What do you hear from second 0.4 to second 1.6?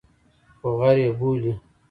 خو غر یې بولي.